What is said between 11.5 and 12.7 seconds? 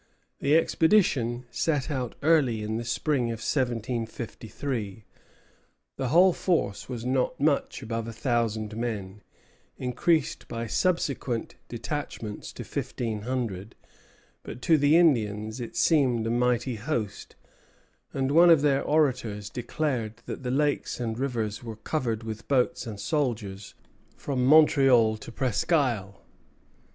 detachments to